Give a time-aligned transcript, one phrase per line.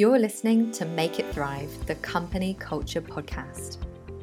[0.00, 3.78] You're listening to Make It Thrive, the company culture podcast.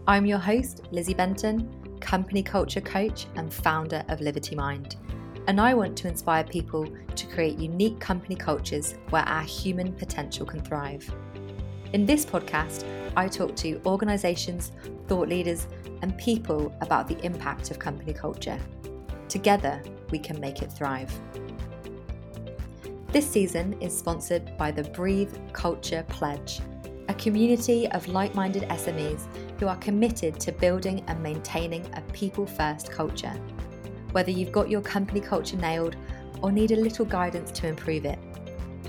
[0.08, 4.96] I'm your host, Lizzie Benton, company culture coach and founder of Liberty Mind.
[5.48, 10.46] And I want to inspire people to create unique company cultures where our human potential
[10.46, 11.14] can thrive.
[11.92, 12.86] In this podcast,
[13.18, 14.71] I talk to organizations,
[15.10, 15.68] thought leaders,
[16.02, 18.60] and people about the impact of company culture.
[19.28, 21.12] Together, we can make it thrive.
[23.16, 26.59] This season is sponsored by the Breathe Culture Pledge,
[27.08, 29.21] a community of like minded SMEs
[29.57, 33.31] who are committed to building and maintaining a people first culture.
[34.12, 35.95] Whether you've got your company culture nailed
[36.41, 38.20] or need a little guidance to improve it,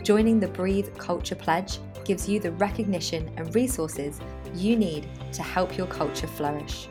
[0.03, 4.19] joining the Breathe Culture Pledge gives you the recognition and resources
[4.57, 6.89] you need to help your culture flourish.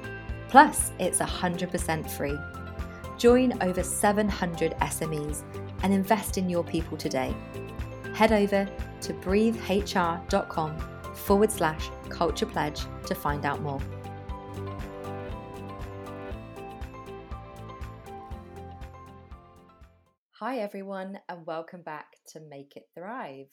[0.47, 2.37] Plus, it's 100% free.
[3.17, 5.43] Join over 700 SMEs
[5.83, 7.35] and invest in your people today.
[8.13, 8.69] Head over
[9.01, 10.77] to breathehr.com
[11.13, 13.81] forward slash culture pledge to find out more.
[20.39, 23.47] Hi, everyone, and welcome back to Make It Thrive.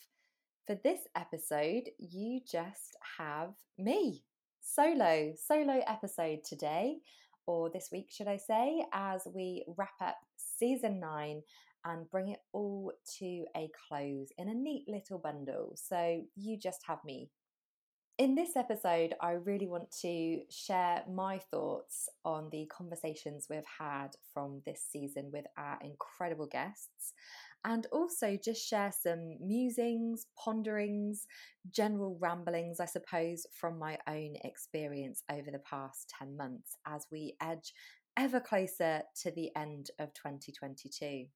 [0.66, 4.24] For this episode, you just have me.
[4.61, 6.98] Solo, solo episode today,
[7.46, 11.42] or this week, should I say, as we wrap up season nine
[11.84, 15.72] and bring it all to a close in a neat little bundle.
[15.77, 17.30] So you just have me.
[18.19, 24.08] In this episode, I really want to share my thoughts on the conversations we've had
[24.34, 27.14] from this season with our incredible guests,
[27.64, 31.27] and also just share some musings, ponderings,
[31.70, 37.34] general ramblings, I suppose, from my own experience over the past 10 months as we
[37.41, 37.72] edge
[38.19, 41.27] ever closer to the end of 2022.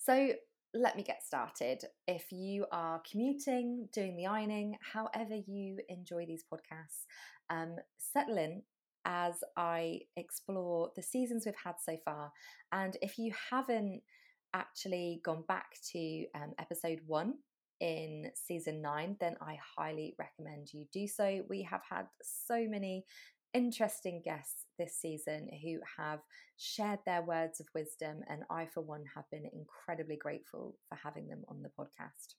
[0.00, 0.32] So
[0.72, 1.84] let me get started.
[2.08, 7.04] If you are commuting, doing the ironing, however you enjoy these podcasts,
[7.50, 8.62] um, settle in
[9.04, 12.32] as I explore the seasons we've had so far.
[12.72, 14.00] And if you haven't
[14.54, 17.34] actually gone back to um, episode one
[17.80, 21.42] in season nine, then I highly recommend you do so.
[21.50, 23.04] We have had so many
[23.54, 26.20] interesting guests this season who have
[26.56, 31.28] shared their words of wisdom, and I, for one, have been incredibly grateful for having
[31.28, 32.34] them on the podcast.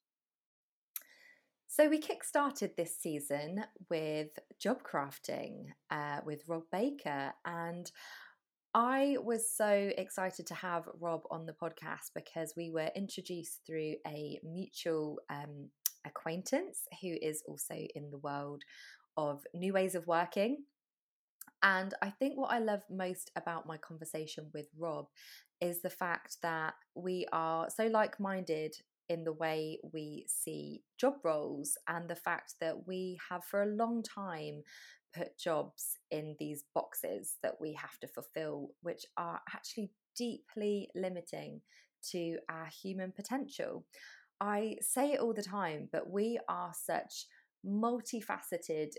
[1.67, 4.29] So, we kick-started this season with
[4.59, 7.91] job crafting uh, with Rob Baker, and
[8.73, 13.95] I was so excited to have Rob on the podcast because we were introduced through
[14.07, 15.69] a mutual um,
[16.05, 18.63] acquaintance who is also in the world
[19.17, 20.63] of new ways of working
[21.63, 25.07] and I think what I love most about my conversation with Rob
[25.59, 28.75] is the fact that we are so like minded
[29.09, 33.75] in the way we see job roles and the fact that we have for a
[33.75, 34.63] long time
[35.13, 41.61] put jobs in these boxes that we have to fulfill, which are actually deeply limiting
[42.11, 43.85] to our human potential.
[44.39, 47.25] I say it all the time, but we are such
[47.66, 48.93] multifaceted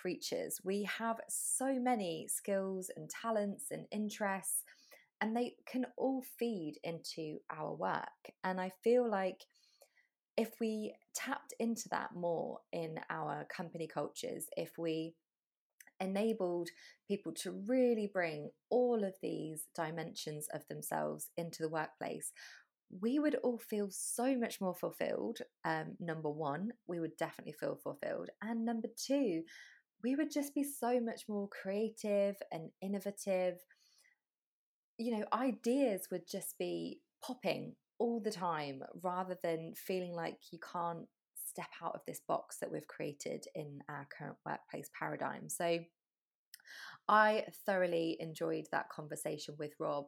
[0.00, 0.60] creatures.
[0.64, 4.62] We have so many skills and talents and interests,
[5.20, 8.32] and they can all feed into our work.
[8.42, 9.44] And I feel like
[10.36, 15.14] if we tapped into that more in our company cultures, if we
[16.00, 16.68] enabled
[17.06, 22.32] people to really bring all of these dimensions of themselves into the workplace,
[23.00, 25.38] we would all feel so much more fulfilled.
[25.64, 28.30] Um, number one, we would definitely feel fulfilled.
[28.42, 29.42] And number two,
[30.02, 33.58] we would just be so much more creative and innovative.
[34.98, 40.58] You know, ideas would just be popping all the time rather than feeling like you
[40.72, 41.06] can't
[41.46, 45.48] step out of this box that we've created in our current workplace paradigm.
[45.48, 45.78] So,
[47.08, 50.06] I thoroughly enjoyed that conversation with Rob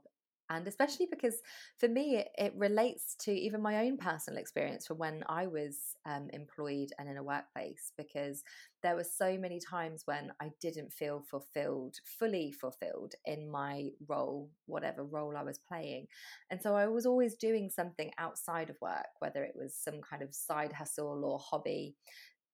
[0.50, 1.36] and especially because
[1.78, 5.96] for me it, it, relates to even my own personal experience from when i was
[6.06, 8.42] um, employed and in a workplace because
[8.82, 14.50] there were so many times when i didn't feel fulfilled fully fulfilled in my role
[14.66, 16.06] whatever role i was playing.
[16.50, 20.22] And so i was always doing something outside of work whether it was some kind
[20.22, 21.96] of side hustle or hobby.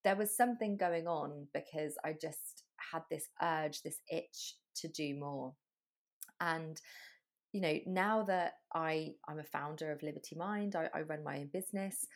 [0.03, 5.15] There was something going on because i just had this urge this itch to do
[5.15, 5.53] more.
[6.39, 6.79] And
[7.51, 11.39] you know, now that I I'm a founder of Liberty Mind, I, I run my
[11.39, 12.07] own business.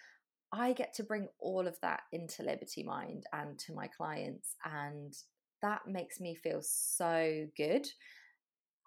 [0.51, 5.13] I get to bring all of that into Liberty Mind and to my clients, and
[5.61, 7.87] that makes me feel so good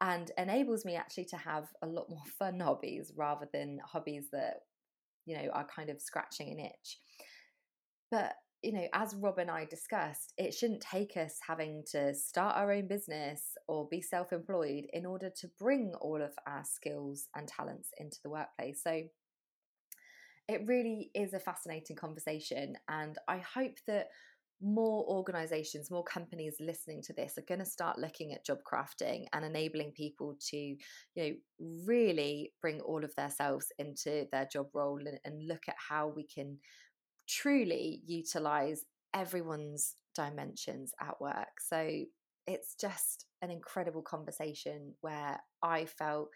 [0.01, 4.61] and enables me actually to have a lot more fun hobbies rather than hobbies that
[5.27, 6.99] you know are kind of scratching an itch
[8.11, 12.57] but you know, as Rob and I discussed, it shouldn't take us having to start
[12.57, 17.29] our own business or be self employed in order to bring all of our skills
[17.37, 18.83] and talents into the workplace.
[18.83, 19.03] So
[20.49, 22.75] it really is a fascinating conversation.
[22.89, 24.09] And I hope that
[24.61, 29.27] more organizations, more companies listening to this are going to start looking at job crafting
[29.33, 30.79] and enabling people to, you
[31.17, 31.31] know,
[31.87, 36.25] really bring all of themselves into their job role and, and look at how we
[36.27, 36.59] can
[37.29, 38.85] truly utilize
[39.15, 41.61] everyone's dimensions at work.
[41.61, 42.05] So
[42.47, 46.29] it's just an incredible conversation where I felt,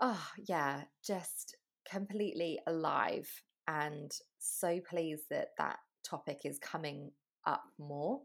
[0.00, 1.56] oh, yeah, just
[1.90, 3.28] completely alive
[3.66, 7.10] and so pleased that that topic is coming
[7.46, 8.20] up more.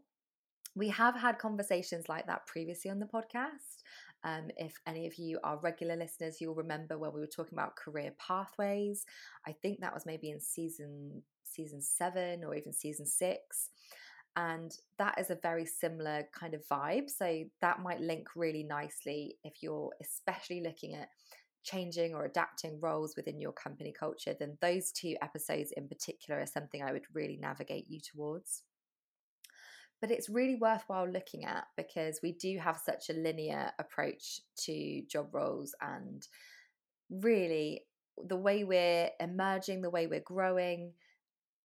[0.74, 3.71] We have had conversations like that previously on the podcast.
[4.24, 7.76] Um, if any of you are regular listeners, you'll remember when we were talking about
[7.76, 9.04] career pathways.
[9.46, 13.70] I think that was maybe in season season seven or even season six.
[14.34, 17.10] And that is a very similar kind of vibe.
[17.10, 21.08] So that might link really nicely if you're especially looking at
[21.64, 26.46] changing or adapting roles within your company culture, then those two episodes in particular are
[26.46, 28.62] something I would really navigate you towards.
[30.02, 35.02] But it's really worthwhile looking at because we do have such a linear approach to
[35.08, 36.26] job roles and
[37.08, 37.84] really
[38.28, 40.92] the way we're emerging, the way we're growing,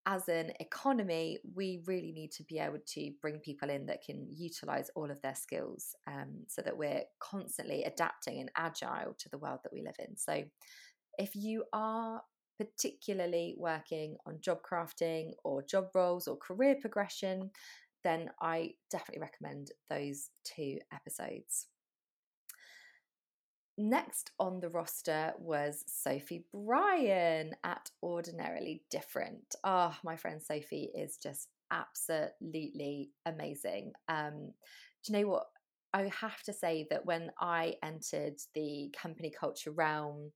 [0.07, 4.25] as an economy, we really need to be able to bring people in that can
[4.31, 9.37] utilize all of their skills um, so that we're constantly adapting and agile to the
[9.37, 10.15] world that we live in.
[10.15, 10.45] So,
[11.19, 12.21] if you are
[12.57, 17.51] particularly working on job crafting or job roles or career progression,
[18.07, 21.67] then I definitely recommend those two episodes.
[23.77, 29.55] Next on the roster was Sophie Bryan at Ordinarily Different.
[29.63, 33.91] Oh, my friend Sophie is just absolutely amazing.
[34.07, 34.53] Um,
[35.03, 35.47] do you know what?
[35.93, 40.31] I have to say that when I entered the company culture realm,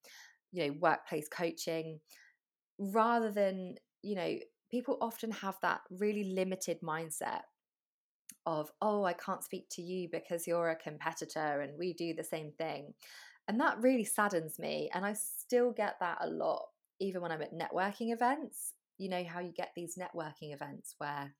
[0.51, 1.99] you know, workplace coaching,
[2.77, 4.37] rather than, you know,
[4.69, 7.41] people often have that really limited mindset
[8.45, 12.23] of, oh, I can't speak to you because you're a competitor and we do the
[12.23, 12.93] same thing.
[13.47, 14.89] And that really saddens me.
[14.93, 16.67] And I still get that a lot,
[16.99, 18.73] even when I'm at networking events.
[18.97, 21.33] You know how you get these networking events where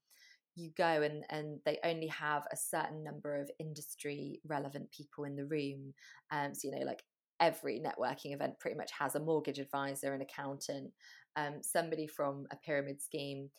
[0.55, 5.35] you go and, and they only have a certain number of industry relevant people in
[5.35, 5.93] the room.
[6.31, 7.03] Um, so, you know, like
[7.39, 10.91] every networking event pretty much has a mortgage advisor, an accountant,
[11.35, 13.49] um, somebody from a pyramid scheme.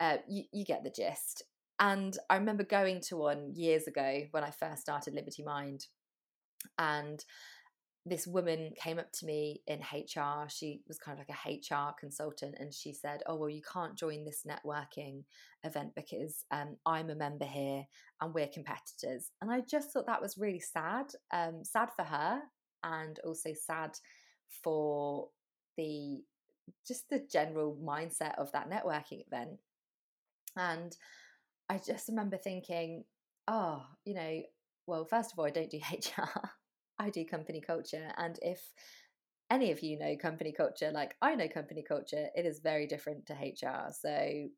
[0.00, 1.44] Uh, you, you get the gist.
[1.80, 5.86] And I remember going to one years ago when I first started Liberty Mind.
[6.78, 7.24] And
[8.04, 10.46] this woman came up to me in HR.
[10.48, 13.96] She was kind of like a HR consultant, and she said, "Oh well, you can't
[13.96, 15.24] join this networking
[15.64, 17.84] event because um, I'm a member here
[18.20, 22.40] and we're competitors." And I just thought that was really sad, um, sad for her,
[22.84, 23.98] and also sad
[24.62, 25.28] for
[25.76, 26.22] the
[26.86, 29.58] just the general mindset of that networking event.
[30.56, 30.96] And
[31.70, 33.04] I just remember thinking,
[33.46, 34.42] "Oh, you know,
[34.86, 36.50] well, first of all, I don't do HR."
[36.98, 38.12] I do company culture.
[38.18, 38.60] And if
[39.50, 43.26] any of you know company culture, like I know company culture, it is very different
[43.26, 43.92] to HR.
[43.92, 44.48] So,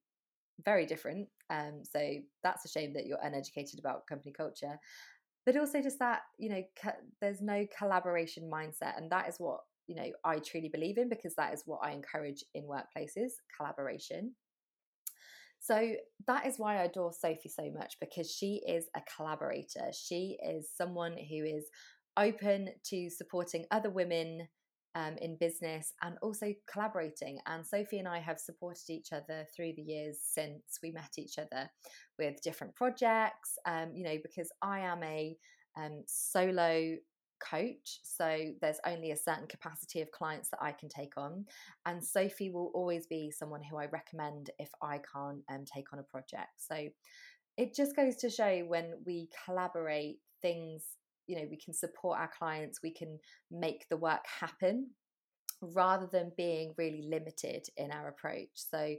[0.65, 1.29] very different.
[1.51, 2.01] Um, so,
[2.43, 4.79] that's a shame that you're uneducated about company culture.
[5.47, 8.97] But also, just that, you know, co- there's no collaboration mindset.
[8.97, 11.93] And that is what, you know, I truly believe in because that is what I
[11.93, 14.35] encourage in workplaces collaboration.
[15.63, 15.95] So
[16.27, 19.93] that is why I adore Sophie so much because she is a collaborator.
[19.93, 21.69] She is someone who is
[22.17, 24.49] open to supporting other women
[24.97, 27.39] um, in business and also collaborating.
[27.47, 31.39] And Sophie and I have supported each other through the years since we met each
[31.39, 31.71] other
[32.19, 33.57] with different projects.
[33.65, 35.37] Um, you know, because I am a
[35.77, 36.97] um, solo
[37.51, 41.45] coach, so there's only a certain capacity of clients that I can take on.
[41.87, 45.99] And Sophie will always be someone who I recommend if I can't um, take on
[45.99, 46.53] a project.
[46.59, 46.89] So
[47.57, 50.85] it just goes to show when we collaborate, things
[51.27, 53.19] you know we can support our clients we can
[53.51, 54.91] make the work happen
[55.61, 58.95] rather than being really limited in our approach so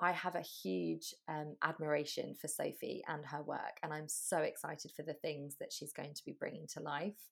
[0.00, 4.90] i have a huge um, admiration for sophie and her work and i'm so excited
[4.96, 7.28] for the things that she's going to be bringing to life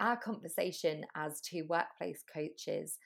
[0.00, 2.98] our conversation as two workplace coaches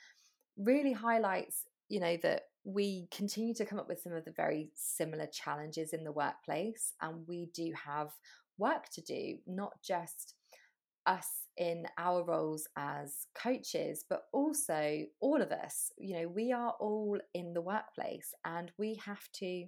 [0.56, 4.70] really highlights you know that we continue to come up with some of the very
[4.74, 8.10] similar challenges in the workplace and we do have
[8.58, 10.34] work to do not just
[11.06, 15.90] us in our roles as coaches, but also all of us.
[15.98, 19.66] You know, we are all in the workplace and we have to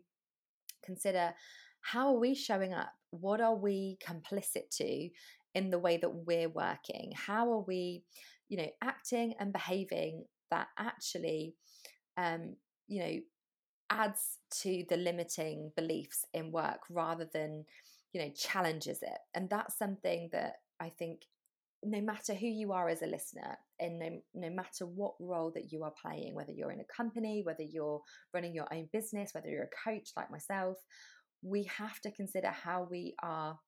[0.84, 1.34] consider
[1.80, 2.92] how are we showing up?
[3.10, 5.08] What are we complicit to
[5.54, 7.12] in the way that we're working?
[7.14, 8.04] How are we,
[8.48, 11.54] you know, acting and behaving that actually,
[12.16, 12.56] um,
[12.88, 13.18] you know,
[13.90, 17.64] adds to the limiting beliefs in work rather than,
[18.12, 19.18] you know, challenges it?
[19.34, 21.22] And that's something that I think
[21.84, 25.70] no matter who you are as a listener and no, no matter what role that
[25.70, 28.00] you are playing whether you're in a company whether you're
[28.32, 30.78] running your own business whether you're a coach like myself
[31.42, 33.58] we have to consider how we are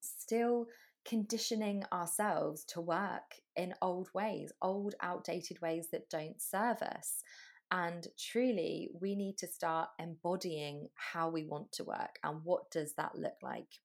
[0.00, 0.66] still
[1.06, 7.22] conditioning ourselves to work in old ways, old, outdated ways that don't serve us.
[7.70, 12.94] And truly, we need to start embodying how we want to work and what does
[12.94, 13.80] that look like.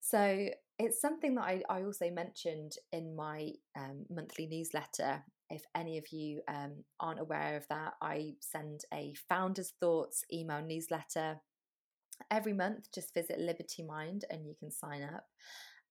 [0.00, 0.48] So,
[0.78, 5.22] it's something that I, I also mentioned in my um, monthly newsletter.
[5.50, 10.62] If any of you um, aren't aware of that, I send a Founders Thoughts email
[10.62, 11.40] newsletter
[12.30, 12.88] every month.
[12.94, 15.26] Just visit Liberty Mind and you can sign up.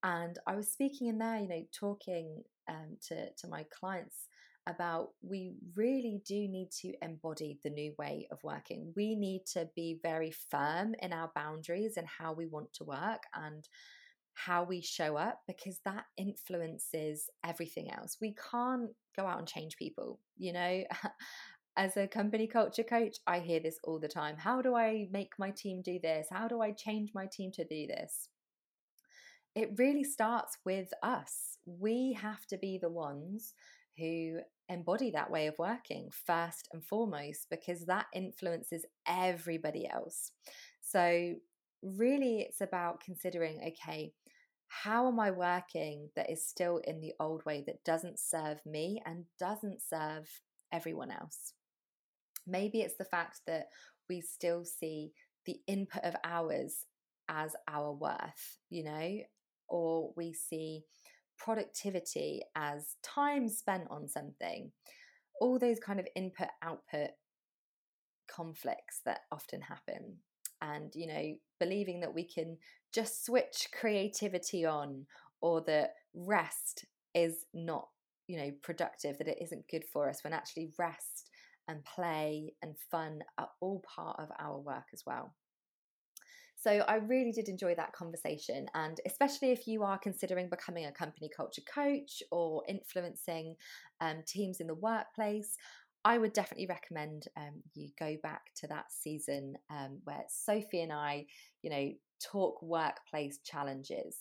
[0.03, 4.27] And I was speaking in there, you know, talking um, to, to my clients
[4.68, 8.94] about we really do need to embody the new way of working.
[8.96, 13.24] We need to be very firm in our boundaries and how we want to work
[13.34, 13.68] and
[14.34, 18.18] how we show up because that influences everything else.
[18.22, 20.84] We can't go out and change people, you know.
[21.77, 24.36] As a company culture coach, I hear this all the time.
[24.38, 26.27] How do I make my team do this?
[26.29, 28.27] How do I change my team to do this?
[29.60, 31.58] It really starts with us.
[31.66, 33.54] We have to be the ones
[33.98, 34.39] who
[34.70, 40.32] embody that way of working first and foremost because that influences everybody else.
[40.82, 41.34] So,
[41.84, 44.13] really, it's about considering okay,
[44.70, 49.01] how am I working that is still in the old way that doesn't serve me
[49.06, 50.30] and doesn't serve
[50.72, 51.54] everyone else?
[52.48, 53.68] Maybe it's the fact that
[54.08, 55.12] we still see
[55.46, 56.86] the input of hours
[57.28, 59.20] as our worth, you know,
[59.70, 60.84] or we see
[61.38, 64.72] productivity as time spent on something.
[65.42, 67.12] All those kind of input output
[68.30, 70.18] conflicts that often happen.
[70.62, 72.58] And, you know, believing that we can
[72.94, 75.06] just switch creativity on
[75.42, 76.86] or that rest
[77.16, 77.88] is not,
[78.28, 81.30] you know, productive, that it isn't good for us when actually rest
[81.68, 85.34] and play and fun are all part of our work as well.
[86.60, 88.66] So I really did enjoy that conversation.
[88.74, 93.56] And especially if you are considering becoming a company culture coach or influencing
[94.01, 95.56] um, teams in the workplace,
[96.04, 100.92] I would definitely recommend um, you go back to that season um, where Sophie and
[100.92, 101.28] I,
[101.62, 104.18] you know, talk workplace challenges.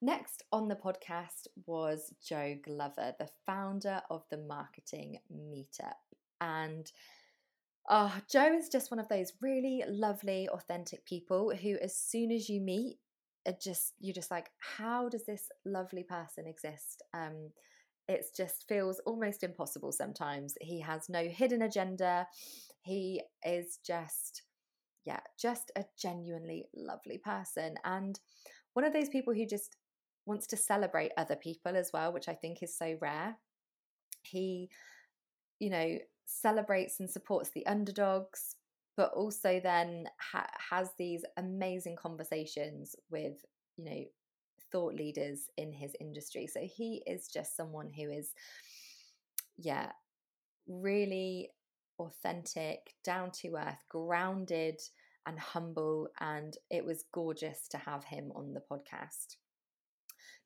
[0.00, 5.94] Next on the podcast was Joe Glover, the founder of the Marketing Meetup.
[6.40, 6.90] And
[7.88, 12.48] Oh, Joe is just one of those really lovely, authentic people who, as soon as
[12.48, 12.98] you meet,
[13.44, 17.02] it just you're just like, how does this lovely person exist?
[17.14, 17.50] Um,
[18.08, 20.54] it just feels almost impossible sometimes.
[20.60, 22.26] He has no hidden agenda.
[22.80, 24.42] He is just,
[25.04, 28.18] yeah, just a genuinely lovely person, and
[28.72, 29.76] one of those people who just
[30.26, 33.36] wants to celebrate other people as well, which I think is so rare.
[34.22, 34.70] He,
[35.60, 38.56] you know, celebrates and supports the underdogs,
[38.96, 43.44] but also then ha- has these amazing conversations with,
[43.76, 44.04] you know,
[44.72, 46.46] thought leaders in his industry.
[46.46, 48.32] So he is just someone who is,
[49.56, 49.92] yeah,
[50.66, 51.50] really
[51.98, 54.80] authentic, down to earth, grounded,
[55.26, 56.08] and humble.
[56.20, 59.36] And it was gorgeous to have him on the podcast.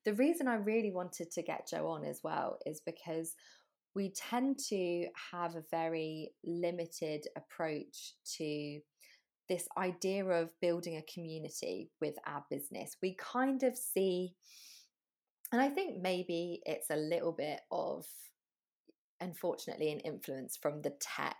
[0.03, 3.35] The reason I really wanted to get Joe on as well is because
[3.93, 8.79] we tend to have a very limited approach to
[9.49, 12.95] this idea of building a community with our business.
[13.01, 14.33] We kind of see,
[15.51, 18.05] and I think maybe it's a little bit of,
[19.19, 21.37] unfortunately, an influence from the tech,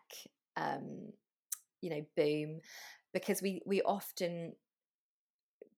[0.57, 1.13] um,
[1.79, 2.59] you know, boom,
[3.13, 4.53] because we we often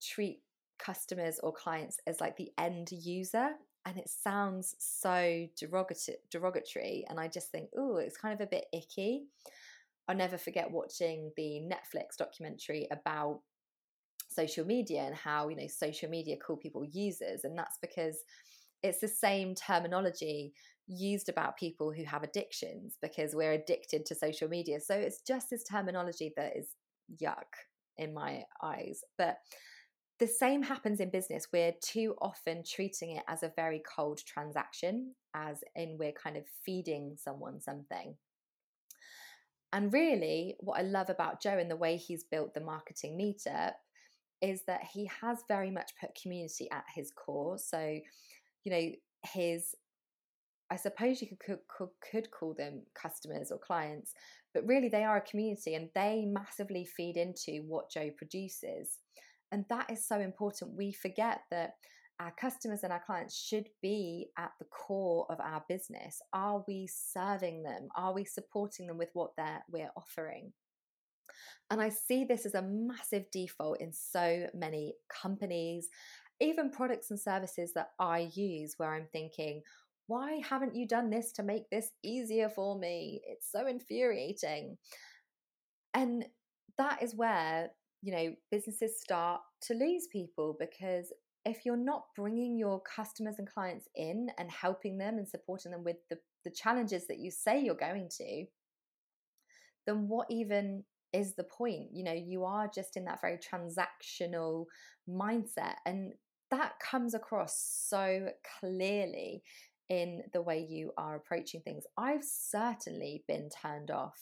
[0.01, 0.39] treat
[0.79, 3.51] customers or clients as like the end user
[3.85, 5.47] and it sounds so
[6.31, 9.25] derogatory and i just think oh it's kind of a bit icky.
[10.07, 13.39] I'll never forget watching the netflix documentary about
[14.29, 18.17] social media and how you know social media call people users and that's because
[18.83, 20.53] it's the same terminology
[20.87, 24.79] used about people who have addictions because we're addicted to social media.
[24.79, 26.75] So it's just this terminology that is
[27.21, 27.47] yuck
[27.97, 29.01] in my eyes.
[29.17, 29.37] But
[30.23, 31.47] the same happens in business.
[31.51, 36.45] We're too often treating it as a very cold transaction, as in we're kind of
[36.65, 38.15] feeding someone something.
[39.73, 43.73] And really, what I love about Joe and the way he's built the marketing meetup
[44.41, 47.57] is that he has very much put community at his core.
[47.57, 47.99] So,
[48.63, 48.91] you know,
[49.25, 49.75] his
[50.71, 54.13] I suppose you could, could, could call them customers or clients,
[54.53, 58.99] but really they are a community and they massively feed into what Joe produces.
[59.53, 60.75] And that is so important.
[60.75, 61.75] We forget that
[62.19, 66.21] our customers and our clients should be at the core of our business.
[66.33, 67.87] Are we serving them?
[67.95, 69.31] Are we supporting them with what
[69.69, 70.53] we're offering?
[71.69, 75.87] And I see this as a massive default in so many companies,
[76.39, 79.61] even products and services that I use, where I'm thinking,
[80.07, 83.21] why haven't you done this to make this easier for me?
[83.27, 84.77] It's so infuriating.
[85.93, 86.25] And
[86.79, 87.69] that is where,
[88.03, 91.13] you know, businesses start to lose people because
[91.45, 95.83] if you're not bringing your customers and clients in and helping them and supporting them
[95.85, 98.45] with the, the challenges that you say you're going to,
[99.87, 100.83] then what even
[101.13, 101.87] is the point?
[101.93, 104.65] You know, you are just in that very transactional
[105.09, 105.75] mindset.
[105.85, 106.11] And
[106.51, 107.57] that comes across
[107.87, 108.27] so
[108.59, 109.43] clearly
[109.89, 111.83] in the way you are approaching things.
[111.97, 114.19] I've certainly been turned off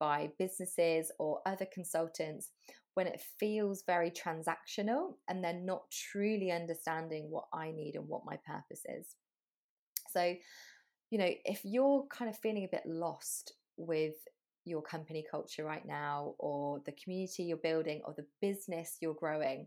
[0.00, 2.48] by businesses or other consultants
[2.94, 8.24] when it feels very transactional and they're not truly understanding what I need and what
[8.24, 9.14] my purpose is.
[10.12, 10.34] So,
[11.10, 14.14] you know, if you're kind of feeling a bit lost with
[14.64, 19.66] your company culture right now, or the community you're building, or the business you're growing,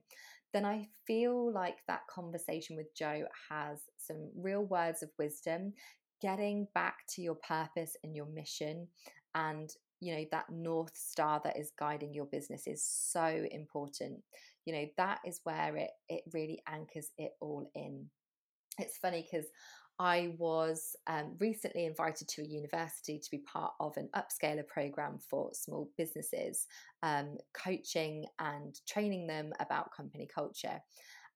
[0.54, 5.74] then I feel like that conversation with Joe has some real words of wisdom,
[6.22, 8.88] getting back to your purpose and your mission
[9.36, 9.72] and
[10.04, 14.20] you know that north star that is guiding your business is so important
[14.66, 18.06] you know that is where it it really anchors it all in
[18.80, 19.48] it's funny because
[20.00, 25.20] I was um, recently invited to a university to be part of an upscaler program
[25.30, 26.66] for small businesses,
[27.04, 30.82] um, coaching and training them about company culture.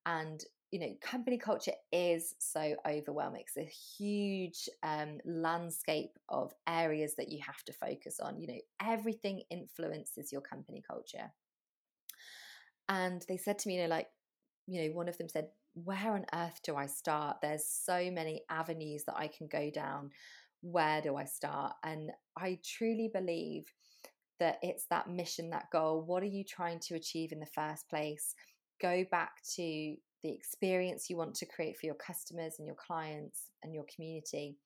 [0.07, 3.43] And you know, company culture is so overwhelming.
[3.47, 8.39] It's a huge um, landscape of areas that you have to focus on.
[8.39, 11.31] You know, everything influences your company culture.
[12.89, 14.07] And they said to me, you know, like,
[14.67, 17.37] you know, one of them said, where on earth do I start?
[17.41, 20.09] There's so many avenues that I can go down.
[20.61, 21.73] Where do I start?
[21.83, 23.65] And I truly believe
[24.39, 26.03] that it's that mission, that goal.
[26.05, 28.33] What are you trying to achieve in the first place?
[28.81, 29.95] Go back to
[30.27, 34.57] the experience you want to create for your customers and your clients and your community.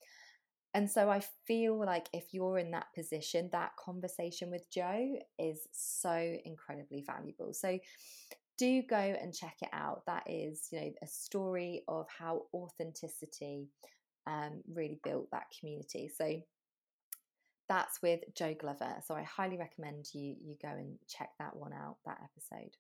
[0.74, 5.60] And so I feel like if you're in that position, that conversation with Joe is
[5.72, 7.54] so incredibly valuable.
[7.54, 7.78] So
[8.58, 10.02] do go and check it out.
[10.08, 13.68] That is, you know, a story of how authenticity
[14.26, 16.10] um, really built that community.
[16.16, 16.42] So
[17.70, 18.96] that's with Joe Glover.
[19.06, 22.72] So I highly recommend you you go and check that one out, that episode.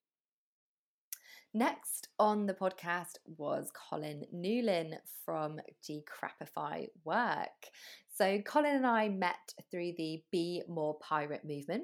[1.53, 7.67] Next on the podcast was Colin Newlyn from Decrapify Work.
[8.07, 11.83] So, Colin and I met through the Be More Pirate movement,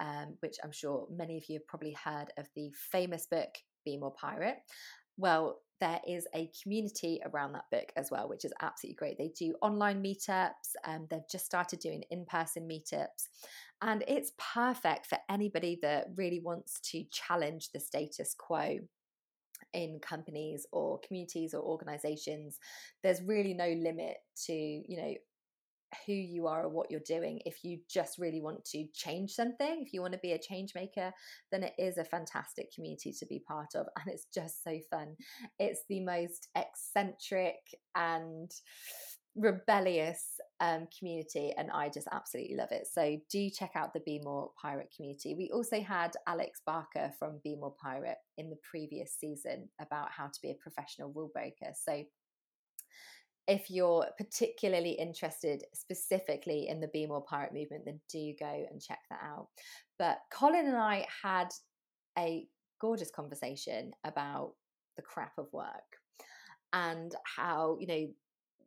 [0.00, 3.50] um, which I'm sure many of you have probably heard of the famous book
[3.84, 4.58] Be More Pirate.
[5.16, 9.18] Well, there is a community around that book as well, which is absolutely great.
[9.18, 13.28] They do online meetups, and um, they've just started doing in person meetups.
[13.82, 18.78] And it's perfect for anybody that really wants to challenge the status quo
[19.74, 22.58] in companies or communities or organizations
[23.02, 25.14] there's really no limit to you know
[26.04, 27.40] who you are or what you're doing.
[27.44, 30.72] If you just really want to change something if you want to be a change
[30.74, 31.12] maker
[31.52, 35.16] then it is a fantastic community to be part of and it's just so fun.
[35.58, 37.56] It's the most eccentric
[37.94, 38.50] and
[39.36, 42.88] rebellious um, community and I just absolutely love it.
[42.90, 45.34] So do check out the Be More Pirate community.
[45.34, 50.26] We also had Alex Barker from Be More Pirate in the previous season about how
[50.26, 51.72] to be a professional rule breaker.
[51.74, 52.04] So
[53.46, 58.80] if you're particularly interested specifically in the Be More Pirate movement, then do go and
[58.80, 59.48] check that out.
[59.98, 61.48] But Colin and I had
[62.18, 62.46] a
[62.80, 64.54] gorgeous conversation about
[64.96, 66.00] the crap of work
[66.72, 68.08] and how, you know,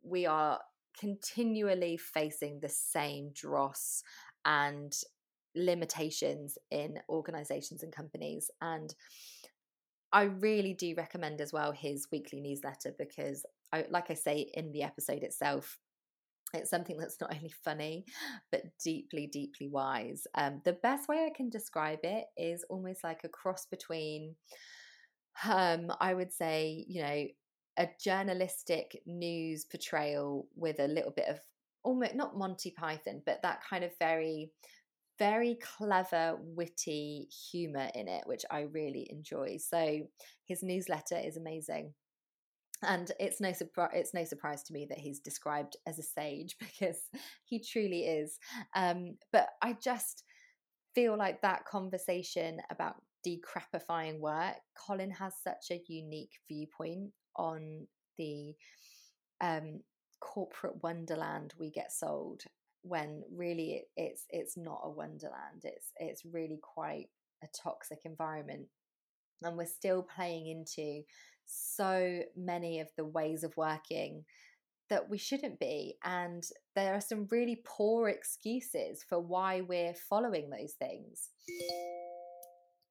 [0.02, 0.60] we are
[0.98, 4.02] continually facing the same dross
[4.44, 4.92] and
[5.54, 8.50] limitations in organizations and companies.
[8.60, 8.94] And
[10.12, 14.72] I really do recommend as well his weekly newsletter because, I, like I say in
[14.72, 15.78] the episode itself,
[16.52, 18.04] it's something that's not only funny
[18.50, 20.26] but deeply, deeply wise.
[20.34, 24.34] Um, the best way I can describe it is almost like a cross between
[25.48, 27.26] um, I would say, you know,
[27.78, 31.40] a journalistic news portrayal with a little bit of
[31.82, 34.50] almost not Monty Python, but that kind of very,
[35.18, 39.58] very clever, witty humor in it, which I really enjoy.
[39.58, 40.00] So
[40.46, 41.94] his newsletter is amazing.
[42.82, 43.90] And it's no surprise.
[43.92, 46.98] It's no surprise to me that he's described as a sage because
[47.44, 48.38] he truly is.
[48.74, 50.24] Um, but I just
[50.94, 57.86] feel like that conversation about decrapifying work, Colin has such a unique viewpoint on
[58.18, 58.54] the
[59.40, 59.80] um,
[60.20, 62.42] corporate wonderland we get sold
[62.82, 67.08] when really it, it's it's not a wonderland it's it's really quite
[67.42, 68.66] a toxic environment.
[69.42, 71.02] And we're still playing into
[71.46, 74.24] so many of the ways of working
[74.88, 80.50] that we shouldn't be and there are some really poor excuses for why we're following
[80.50, 81.28] those things.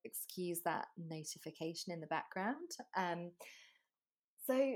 [0.06, 3.32] Excuse that notification in the background um,
[4.50, 4.76] so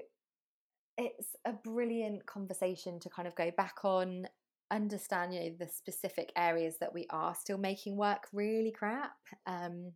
[0.98, 4.28] it's a brilliant conversation to kind of go back on,
[4.70, 9.16] understand, you know, the specific areas that we are still making work really crap.
[9.48, 9.94] Um,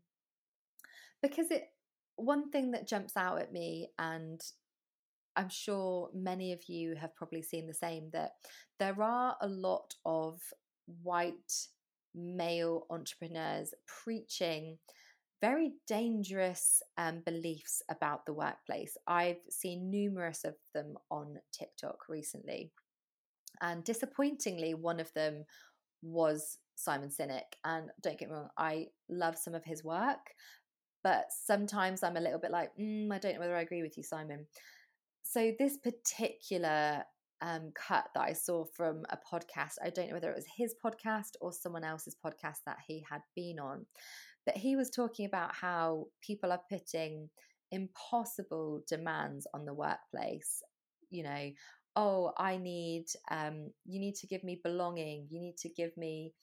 [1.21, 1.65] because it,
[2.15, 4.41] one thing that jumps out at me, and
[5.35, 8.31] I'm sure many of you have probably seen the same, that
[8.79, 10.39] there are a lot of
[11.03, 11.67] white
[12.15, 14.79] male entrepreneurs preaching
[15.41, 18.97] very dangerous um, beliefs about the workplace.
[19.07, 22.71] I've seen numerous of them on TikTok recently.
[23.61, 25.45] And disappointingly, one of them
[26.01, 27.55] was Simon Sinek.
[27.65, 30.33] And don't get me wrong, I love some of his work,
[31.03, 33.97] but sometimes I'm a little bit like, mm, I don't know whether I agree with
[33.97, 34.45] you, Simon.
[35.23, 37.03] So, this particular
[37.41, 40.73] um, cut that I saw from a podcast, I don't know whether it was his
[40.83, 43.85] podcast or someone else's podcast that he had been on,
[44.47, 47.29] but he was talking about how people are putting
[47.71, 50.63] impossible demands on the workplace.
[51.09, 51.51] You know,
[51.97, 56.33] oh, I need, um, you need to give me belonging, you need to give me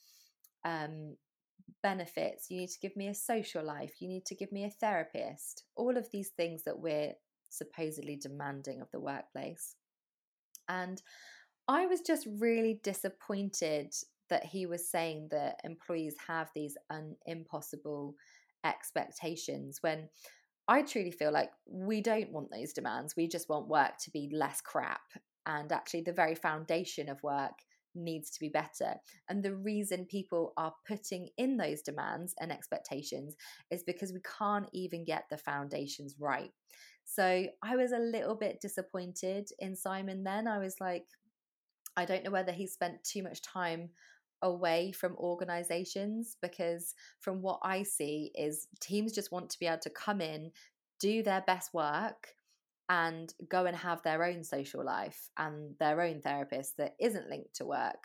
[0.66, 1.16] um,
[1.82, 4.70] benefits, you need to give me a social life, you need to give me a
[4.70, 5.64] therapist.
[5.74, 7.14] All of these things that we're
[7.48, 9.76] supposedly demanding of the workplace.
[10.68, 11.00] And
[11.68, 13.94] I was just really disappointed
[14.34, 18.16] that he was saying that employees have these un- impossible
[18.64, 20.08] expectations when
[20.66, 23.14] I truly feel like we don't want those demands.
[23.16, 25.02] We just want work to be less crap.
[25.46, 27.52] And actually, the very foundation of work
[27.94, 28.96] needs to be better.
[29.28, 33.36] And the reason people are putting in those demands and expectations
[33.70, 36.50] is because we can't even get the foundations right.
[37.04, 40.48] So I was a little bit disappointed in Simon then.
[40.48, 41.04] I was like,
[41.96, 43.90] I don't know whether he spent too much time
[44.44, 49.78] away from organizations because from what I see is teams just want to be able
[49.78, 50.52] to come in,
[51.00, 52.28] do their best work
[52.88, 57.54] and go and have their own social life and their own therapist that isn't linked
[57.56, 58.04] to work.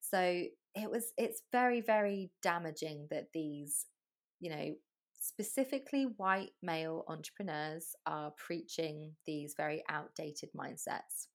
[0.00, 3.86] So it was it's very very damaging that these
[4.38, 4.74] you know
[5.18, 11.26] specifically white male entrepreneurs are preaching these very outdated mindsets.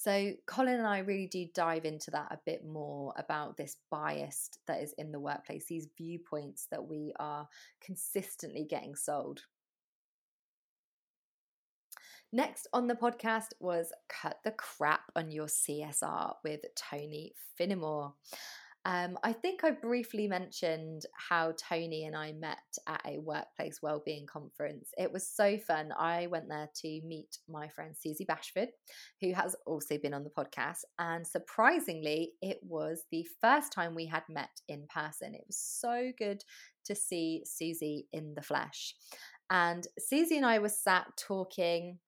[0.00, 4.48] So, Colin and I really do dive into that a bit more about this bias
[4.66, 7.46] that is in the workplace, these viewpoints that we are
[7.82, 9.42] consistently getting sold.
[12.32, 18.14] Next on the podcast was Cut the Crap on Your CSR with Tony Finnemore.
[18.86, 24.26] Um, I think I briefly mentioned how Tony and I met at a workplace wellbeing
[24.26, 24.88] conference.
[24.96, 25.92] It was so fun.
[25.98, 28.68] I went there to meet my friend Susie Bashford,
[29.20, 30.84] who has also been on the podcast.
[30.98, 35.34] And surprisingly, it was the first time we had met in person.
[35.34, 36.42] It was so good
[36.86, 38.94] to see Susie in the flesh.
[39.50, 41.98] And Susie and I were sat talking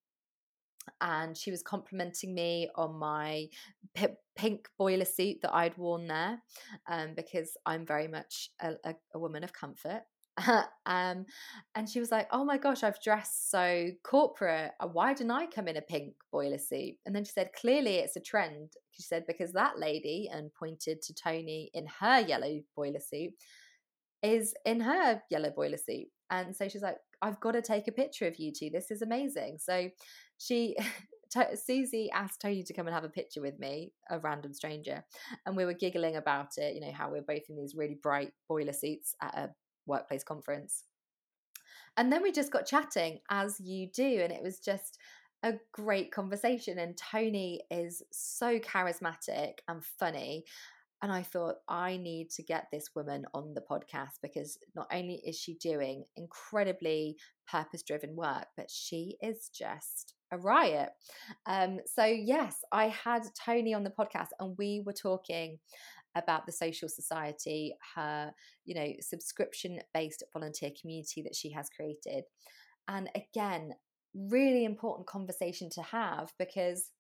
[1.01, 3.49] and she was complimenting me on my
[3.95, 6.43] p- pink boiler suit that I'd worn there
[6.89, 10.03] um, because I'm very much a, a, a woman of comfort.
[10.87, 11.27] um,
[11.75, 14.73] and she was like, "Oh my gosh, I've dressed so corporate.
[14.81, 17.97] Uh, why didn't I come in a pink boiler suit?" And then she said, "Clearly,
[17.97, 22.61] it's a trend." She said because that lady, and pointed to Tony in her yellow
[22.75, 23.33] boiler suit,
[24.23, 26.07] is in her yellow boiler suit.
[26.31, 28.71] And so she's like, "I've got to take a picture of you two.
[28.71, 29.91] This is amazing." So
[30.43, 30.77] she
[31.55, 35.05] Susie asked Tony to come and have a picture with me, a random stranger,
[35.47, 36.75] and we were giggling about it.
[36.75, 39.51] You know how we're both in these really bright boiler suits at a
[39.87, 40.85] workplace conference,
[41.97, 44.99] and then we just got chatting as you do, and it was just
[45.43, 46.79] a great conversation.
[46.79, 50.45] And Tony is so charismatic and funny.
[51.03, 55.21] And I thought, I need to get this woman on the podcast because not only
[55.27, 57.17] is she doing incredibly
[57.51, 60.91] purpose driven work, but she is just a riot.
[61.47, 65.59] Um, so, yes, I had Tony on the podcast and we were talking
[66.15, 68.31] about the social society her
[68.67, 72.25] you know subscription based volunteer community that she has created
[72.87, 73.73] and again
[74.15, 76.91] really important conversation to have because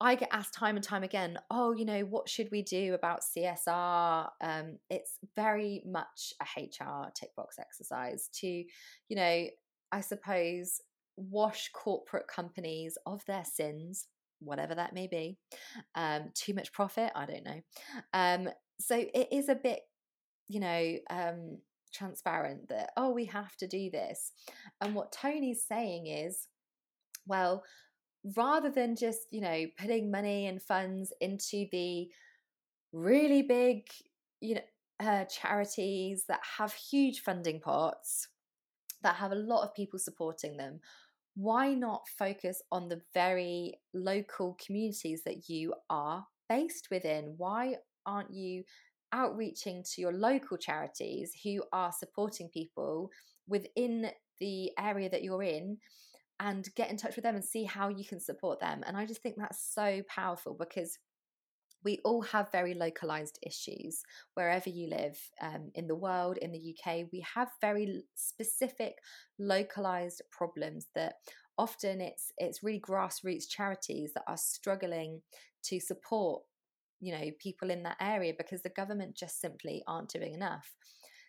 [0.00, 3.22] I get asked time and time again, oh, you know, what should we do about
[3.36, 4.28] CSR?
[4.40, 9.46] Um, it's very much a HR tick box exercise to, you know,
[9.90, 10.80] I suppose,
[11.18, 14.06] wash corporate companies of their sins,
[14.40, 15.36] whatever that may be.
[15.94, 17.60] Um, too much profit, I don't know.
[18.12, 18.48] Um,
[18.80, 19.80] so it is a bit,
[20.48, 21.58] you know, um,
[21.92, 24.32] transparent that, oh, we have to do this.
[24.80, 26.46] And what Tony's saying is,
[27.26, 27.64] well,
[28.36, 32.08] rather than just, you know, putting money and funds into the
[32.92, 33.88] really big,
[34.40, 34.60] you know,
[35.00, 38.28] uh, charities that have huge funding pots,
[39.02, 40.80] that have a lot of people supporting them,
[41.38, 47.34] why not focus on the very local communities that you are based within?
[47.36, 48.64] Why aren't you
[49.12, 53.08] outreaching to your local charities who are supporting people
[53.46, 55.78] within the area that you're in
[56.40, 58.82] and get in touch with them and see how you can support them.
[58.84, 60.98] And I just think that's so powerful because
[61.84, 64.02] we all have very localized issues.
[64.34, 68.94] Wherever you live um, in the world in the uk we have very specific
[69.38, 71.14] localized problems that
[71.56, 75.20] often it's it's really grassroots charities that are struggling
[75.64, 76.42] to support
[77.00, 80.74] you know people in that area because the government just simply aren't doing enough.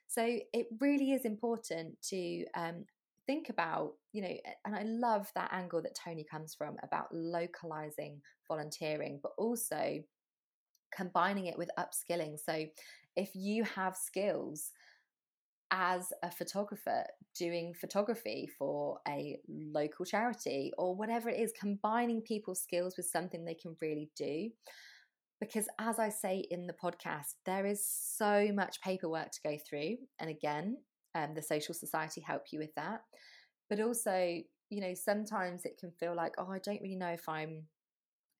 [0.08, 2.86] So it really is important to um,
[3.28, 4.34] think about you know
[4.66, 10.00] and i love that angle that tony comes from about localizing volunteering but also
[10.96, 12.66] combining it with upskilling so
[13.16, 14.72] if you have skills
[15.72, 17.04] as a photographer
[17.38, 23.46] doing photography for a local charity or whatever it is combining people's skills with something
[23.46, 24.50] they can really do
[25.40, 29.98] because as I say in the podcast, there is so much paperwork to go through.
[30.20, 30.78] And again,
[31.16, 33.02] um, the social society help you with that.
[33.70, 37.28] But also, you know, sometimes it can feel like, oh, I don't really know if
[37.30, 37.64] I'm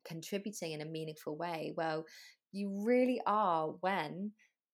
[0.06, 1.74] contributing in a meaningful way.
[1.78, 2.06] Well,
[2.52, 4.32] you really are when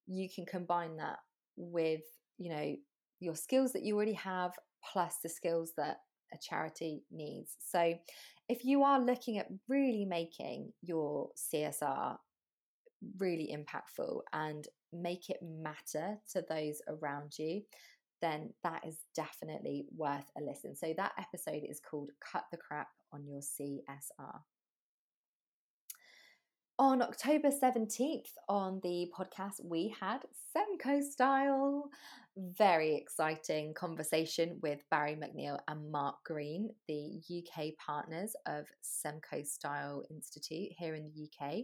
[0.08, 1.20] you can combine that
[1.58, 2.02] with,
[2.38, 2.76] you know,
[3.20, 4.52] your skills that you already have
[4.92, 5.98] plus the skills that
[6.34, 7.56] a charity needs.
[7.60, 7.94] So,
[8.48, 12.18] if you are looking at really making your CSR
[13.18, 17.62] really impactful and make it matter to those around you,
[18.22, 20.76] then that is definitely worth a listen.
[20.76, 24.40] So, that episode is called Cut the Crap on Your CSR.
[26.78, 31.90] On October 17th on the podcast, we had Semco Style.
[32.36, 40.04] Very exciting conversation with Barry McNeil and Mark Green, the UK partners of Semco Style
[40.10, 41.60] Institute here in the UK.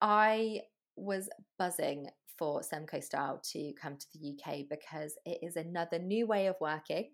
[0.00, 0.60] I
[0.94, 2.06] was buzzing
[2.38, 6.54] for Semco Style to come to the UK because it is another new way of
[6.60, 7.10] working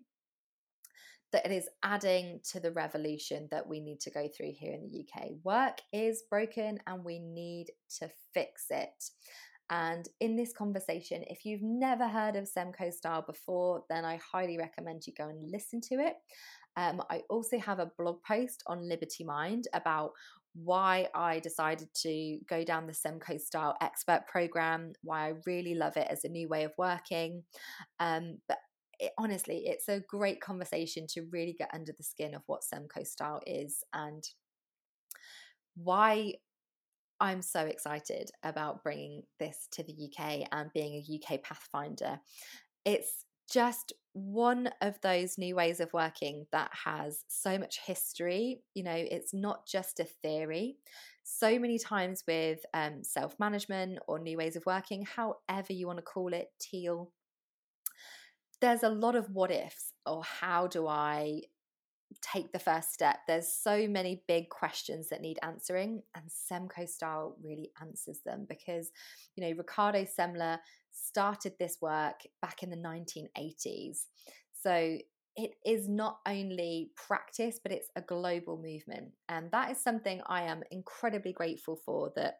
[1.31, 4.81] that it is adding to the revolution that we need to go through here in
[4.81, 5.29] the UK.
[5.43, 7.67] Work is broken and we need
[7.99, 9.03] to fix it.
[9.69, 14.57] And in this conversation, if you've never heard of Semco Style before, then I highly
[14.57, 16.15] recommend you go and listen to it.
[16.75, 20.11] Um, I also have a blog post on Liberty Mind about
[20.53, 25.95] why I decided to go down the Semco Style Expert Program, why I really love
[25.95, 27.43] it as a new way of working.
[27.99, 28.57] Um, but
[29.01, 33.05] it, honestly, it's a great conversation to really get under the skin of what Semco
[33.05, 34.23] style is and
[35.75, 36.35] why
[37.19, 42.19] I'm so excited about bringing this to the UK and being a UK Pathfinder.
[42.85, 48.61] It's just one of those new ways of working that has so much history.
[48.75, 50.77] You know, it's not just a theory.
[51.23, 55.97] So many times with um, self management or new ways of working, however you want
[55.97, 57.11] to call it, teal,
[58.61, 61.41] there's a lot of what ifs or how do I
[62.21, 63.17] take the first step?
[63.27, 68.91] There's so many big questions that need answering, and Semco style really answers them because,
[69.35, 70.59] you know, Ricardo Semler
[70.91, 74.05] started this work back in the 1980s.
[74.53, 74.97] So
[75.35, 79.11] it is not only practice, but it's a global movement.
[79.29, 82.39] And that is something I am incredibly grateful for that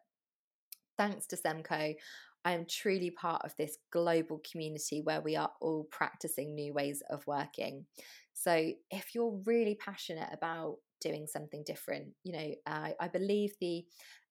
[0.98, 1.94] thanks to Semco,
[2.44, 7.02] I am truly part of this global community where we are all practicing new ways
[7.10, 7.86] of working.
[8.34, 13.84] So, if you're really passionate about doing something different, you know, I, believe the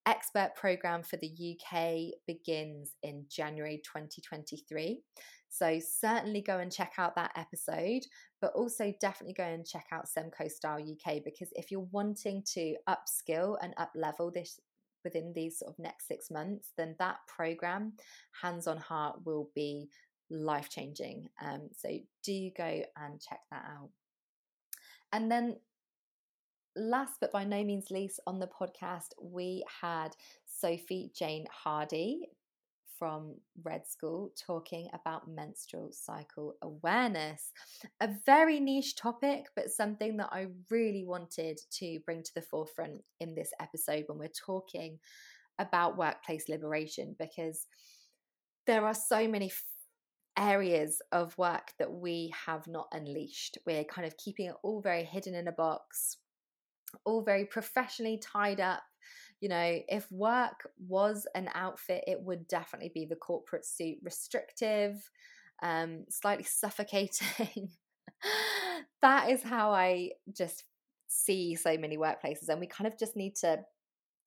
[0.05, 5.01] expert program for the UK begins in January 2023.
[5.49, 8.03] So certainly go and check out that episode,
[8.39, 12.75] but also definitely go and check out Semco Style UK because if you're wanting to
[12.87, 14.59] upskill and up level this
[15.03, 17.93] within these sort of next six months, then that program,
[18.41, 19.89] Hands on Heart, will be
[20.29, 21.27] life changing.
[21.41, 21.89] Um, so
[22.23, 23.89] do go and check that out.
[25.13, 25.57] And then
[26.75, 32.27] last but by no means least on the podcast, we had Sophie Jane Hardy
[33.01, 33.33] from
[33.63, 37.51] Red School talking about menstrual cycle awareness.
[37.99, 43.01] A very niche topic, but something that I really wanted to bring to the forefront
[43.19, 44.99] in this episode when we're talking
[45.57, 47.65] about workplace liberation because
[48.67, 49.51] there are so many
[50.37, 53.57] areas of work that we have not unleashed.
[53.65, 56.17] We're kind of keeping it all very hidden in a box,
[57.03, 58.83] all very professionally tied up
[59.41, 65.09] you know, if work was an outfit, it would definitely be the corporate suit, restrictive,
[65.63, 67.71] um, slightly suffocating.
[69.01, 70.63] that is how I just
[71.07, 72.49] see so many workplaces.
[72.49, 73.59] And we kind of just need to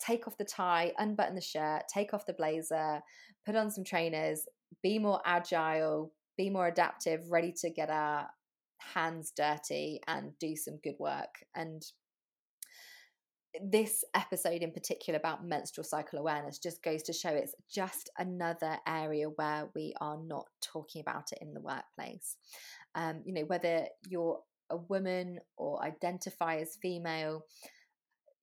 [0.01, 3.01] take off the tie, unbutton the shirt, take off the blazer,
[3.47, 4.47] put on some trainers,
[4.83, 8.27] be more agile, be more adaptive, ready to get our
[8.79, 11.37] hands dirty and do some good work.
[11.55, 11.83] And
[13.63, 18.77] this episode in particular about menstrual cycle awareness just goes to show it's just another
[18.87, 22.37] area where we are not talking about it in the workplace.
[22.95, 24.41] Um, you know, whether you're
[24.71, 27.45] a woman or identify as female,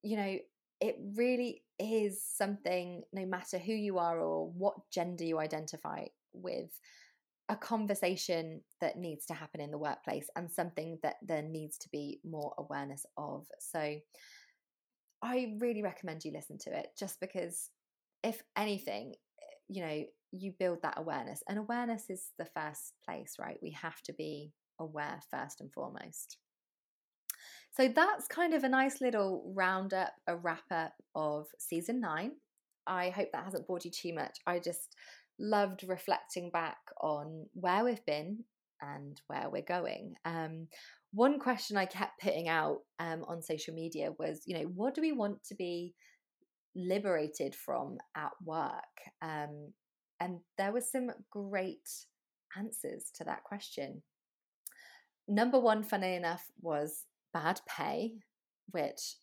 [0.03, 0.37] you know,
[0.79, 6.69] it really is something, no matter who you are or what gender you identify with,
[7.49, 11.89] a conversation that needs to happen in the workplace and something that there needs to
[11.89, 13.45] be more awareness of.
[13.59, 13.97] So,
[15.23, 17.69] I really recommend you listen to it just because,
[18.23, 19.15] if anything,
[19.67, 21.43] you know, you build that awareness.
[21.47, 23.57] And awareness is the first place, right?
[23.61, 26.37] We have to be aware first and foremost.
[27.73, 32.31] So that's kind of a nice little roundup, a wrap up of season nine.
[32.85, 34.39] I hope that hasn't bored you too much.
[34.45, 34.95] I just
[35.39, 38.43] loved reflecting back on where we've been
[38.81, 40.15] and where we're going.
[40.25, 40.67] Um,
[41.13, 45.01] one question I kept putting out um, on social media was, you know, what do
[45.01, 45.93] we want to be
[46.75, 48.71] liberated from at work?
[49.21, 49.73] Um,
[50.19, 51.89] and there were some great
[52.57, 54.03] answers to that question.
[55.27, 58.13] Number one, funny enough, was bad pay,
[58.71, 59.15] which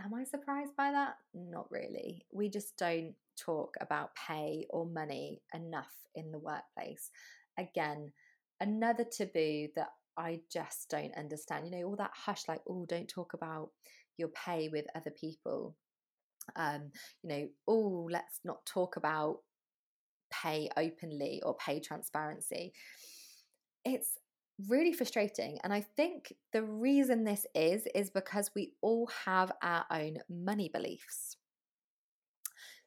[0.00, 1.16] am I surprised by that?
[1.34, 2.24] Not really.
[2.32, 7.10] We just don't talk about pay or money enough in the workplace.
[7.58, 8.12] Again,
[8.60, 11.66] another taboo that I just don't understand.
[11.66, 13.70] You know, all that hush, like, oh, don't talk about
[14.16, 15.76] your pay with other people.
[16.54, 16.90] Um,
[17.22, 19.38] you know, oh, let's not talk about
[20.30, 22.72] pay openly or pay transparency.
[23.84, 24.16] It's
[24.68, 25.58] really frustrating.
[25.62, 30.70] And I think the reason this is, is because we all have our own money
[30.72, 31.36] beliefs.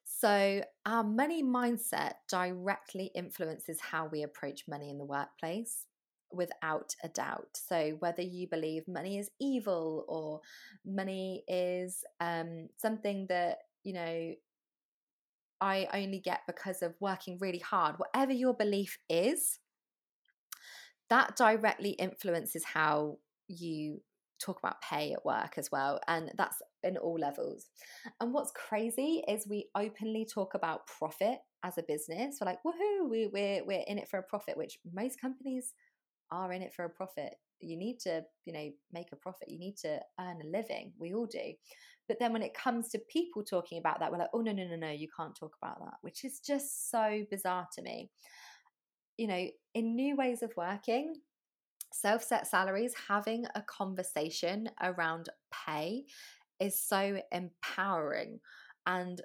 [0.04, 5.86] So, our money mindset directly influences how we approach money in the workplace
[6.32, 7.50] without a doubt.
[7.54, 10.42] So, whether you believe money is evil or
[10.86, 14.34] money is um, something that, you know,
[15.62, 19.60] I only get because of working really hard, whatever your belief is,
[21.10, 24.02] that directly influences how you
[24.40, 26.00] talk about pay at work as well.
[26.08, 27.68] And that's in all levels.
[28.22, 32.38] And what's crazy is we openly talk about profit as a business.
[32.40, 35.74] We're like, woohoo, we, we're, we're in it for a profit, which most companies
[36.32, 37.36] are in it for a profit.
[37.60, 39.50] You need to, you know, make a profit.
[39.50, 40.94] You need to earn a living.
[40.98, 41.54] We all do.
[42.08, 44.66] But then when it comes to people talking about that, we're like, oh, no, no,
[44.66, 48.10] no, no, you can't talk about that, which is just so bizarre to me.
[49.18, 51.14] You know, in new ways of working,
[51.94, 56.06] self set salaries, having a conversation around pay
[56.60, 58.40] is so empowering.
[58.86, 59.22] And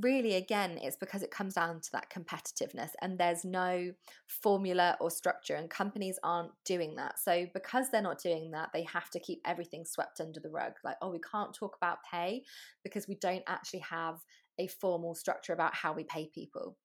[0.00, 3.92] really again it's because it comes down to that competitiveness and there's no
[4.26, 7.18] formula or structure and companies aren't doing that.
[7.18, 10.72] So because they're not doing that they have to keep everything swept under the rug.
[10.82, 12.42] Like oh we can't talk about pay
[12.82, 14.20] because we don't actually have
[14.58, 16.76] a formal structure about how we pay people.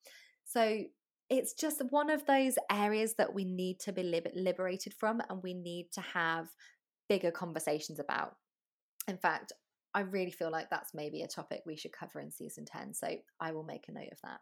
[0.46, 0.84] So
[1.30, 4.04] it's just one of those areas that we need to be
[4.36, 6.48] liberated from and we need to have
[7.08, 8.36] bigger conversations about.
[9.08, 9.54] In fact
[9.94, 12.94] I really feel like that's maybe a topic we should cover in season 10.
[12.94, 13.08] So
[13.40, 14.40] I will make a note of that.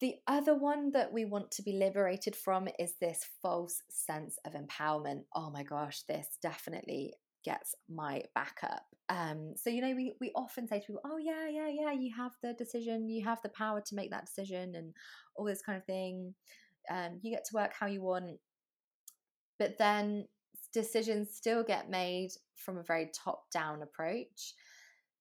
[0.00, 4.54] The other one that we want to be liberated from is this false sense of
[4.54, 5.22] empowerment.
[5.34, 8.82] Oh my gosh, this definitely gets my backup.
[9.08, 12.12] Um, so, you know, we, we often say to people, oh, yeah, yeah, yeah, you
[12.16, 14.92] have the decision, you have the power to make that decision, and
[15.36, 16.34] all this kind of thing.
[16.90, 18.38] Um, you get to work how you want.
[19.58, 20.26] But then
[20.72, 24.54] decisions still get made from a very top down approach.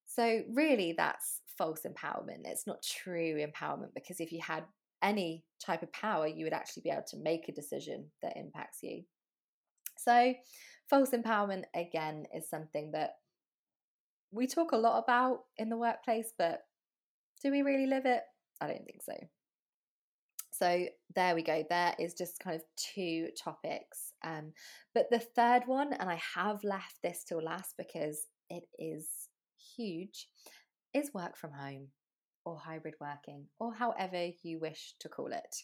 [0.06, 2.45] So, really, that's false empowerment.
[2.45, 4.64] It's not true empowerment because if you had
[5.02, 8.80] any type of power, you would actually be able to make a decision that impacts
[8.84, 9.04] you.
[9.97, 10.34] So,
[10.89, 13.16] false empowerment again is something that
[14.32, 16.62] we talk a lot about in the workplace, but
[17.43, 18.24] do we really live it?
[18.60, 19.14] I don't think so.
[20.52, 20.86] So
[21.16, 21.64] there we go.
[21.70, 24.14] There is just kind of two topics.
[24.24, 24.52] Um,
[24.93, 29.08] but the third one, and I have left this till last because it is
[29.76, 30.28] huge,
[30.93, 31.88] is work from home
[32.45, 35.56] or hybrid working or however you wish to call it.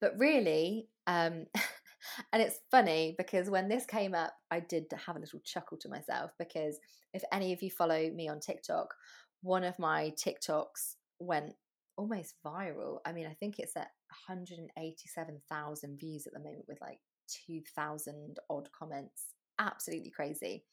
[0.00, 1.46] But really, um,
[2.32, 5.88] and it's funny because when this came up, I did have a little chuckle to
[5.88, 6.78] myself because
[7.12, 8.94] if any of you follow me on TikTok,
[9.42, 11.54] one of my TikToks went
[11.96, 12.98] almost viral.
[13.04, 13.90] I mean, I think it's at
[14.28, 17.00] 187,000 views at the moment with like
[17.46, 19.34] 2,000 odd comments.
[19.58, 20.64] Absolutely crazy.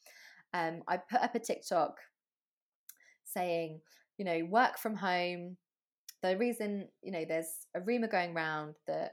[0.52, 1.98] Um, I put up a TikTok
[3.24, 3.80] saying,
[4.18, 5.56] you know, work from home.
[6.22, 9.12] The reason, you know, there's a rumor going around that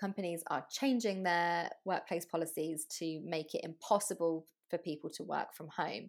[0.00, 5.68] companies are changing their workplace policies to make it impossible for people to work from
[5.68, 6.08] home.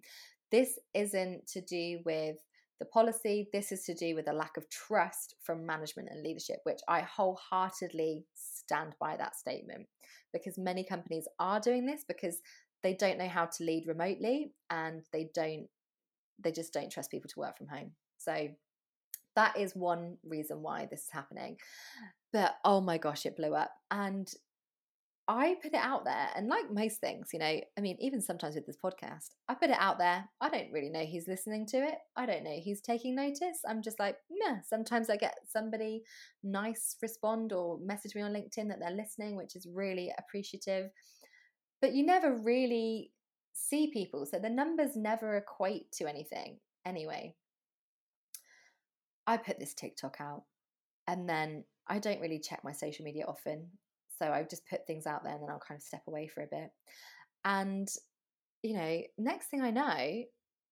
[0.51, 2.37] This isn't to do with
[2.79, 3.47] the policy.
[3.53, 7.01] This is to do with a lack of trust from management and leadership, which I
[7.01, 9.87] wholeheartedly stand by that statement
[10.31, 12.37] because many companies are doing this because
[12.81, 15.67] they don't know how to lead remotely and they don't
[16.43, 17.91] they just don't trust people to work from home.
[18.17, 18.49] So
[19.35, 21.57] that is one reason why this is happening.
[22.31, 23.71] But oh my gosh, it blew up.
[23.91, 24.27] And
[25.25, 28.55] I put it out there, and like most things, you know, I mean, even sometimes
[28.55, 30.25] with this podcast, I put it out there.
[30.41, 31.95] I don't really know who's listening to it.
[32.17, 33.59] I don't know who's taking notice.
[33.65, 34.57] I'm just like, yeah.
[34.67, 36.03] Sometimes I get somebody
[36.43, 40.89] nice respond or message me on LinkedIn that they're listening, which is really appreciative.
[41.81, 43.11] But you never really
[43.53, 46.59] see people, so the numbers never equate to anything.
[46.85, 47.35] Anyway,
[49.25, 50.43] I put this TikTok out,
[51.07, 53.69] and then I don't really check my social media often.
[54.19, 56.43] So I just put things out there and then I'll kind of step away for
[56.43, 56.69] a bit.
[57.45, 57.87] And,
[58.61, 60.23] you know, next thing I know,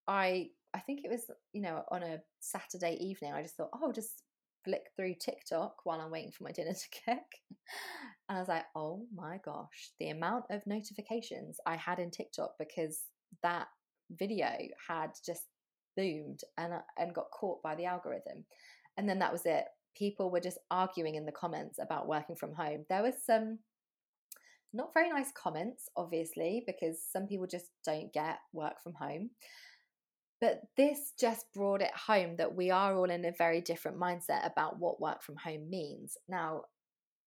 [0.08, 3.88] I I think it was, you know, on a Saturday evening, I just thought, oh,
[3.88, 4.24] I'll just
[4.64, 7.26] flick through TikTok while I'm waiting for my dinner to cook.
[8.30, 12.52] And I was like, oh my gosh, the amount of notifications I had in TikTok
[12.58, 13.02] because
[13.44, 13.68] that
[14.12, 14.50] video
[14.88, 15.44] had just
[15.98, 18.46] boomed and uh, and got caught by the algorithm.
[18.98, 19.66] And then that was it
[19.96, 22.86] people were just arguing in the comments about working from home.
[22.90, 23.60] There was some
[24.74, 29.32] not very nice comments, obviously, because some people just don't get work from home.
[30.40, 34.50] But this just brought it home that we are all in a very different mindset
[34.50, 36.18] about what work from home means.
[36.28, 36.64] Now,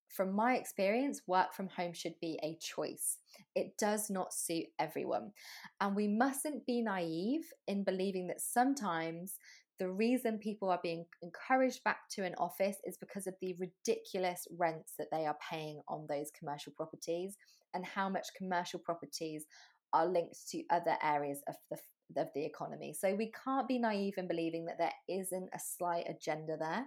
[0.09, 3.19] from my experience, work from home should be a choice.
[3.55, 5.33] It does not suit everyone.
[5.81, 9.39] And we mustn't be naive in believing that sometimes
[9.79, 14.47] the reason people are being encouraged back to an office is because of the ridiculous
[14.57, 17.37] rents that they are paying on those commercial properties
[17.75, 19.47] and how much commercial properties
[19.93, 21.79] are linked to other areas of the
[22.17, 22.93] of the economy.
[22.93, 26.87] So we can't be naive in believing that there isn't a slight agenda there.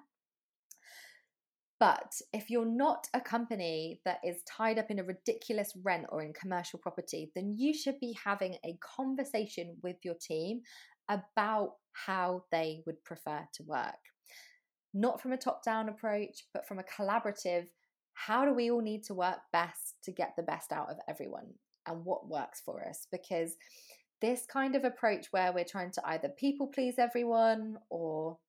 [1.80, 6.24] But if you're not a company that is tied up in a ridiculous rent or
[6.24, 10.62] in commercial property, then you should be having a conversation with your team
[11.10, 13.96] about how they would prefer to work.
[14.94, 17.68] Not from a top down approach, but from a collaborative
[18.18, 21.54] how do we all need to work best to get the best out of everyone
[21.86, 23.06] and what works for us?
[23.12, 23.56] Because
[24.22, 28.40] this kind of approach where we're trying to either people please everyone or,